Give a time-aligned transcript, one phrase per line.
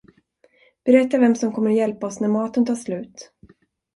[0.85, 3.31] Berätta vem som kommer att hjälpa oss när maten tar slut.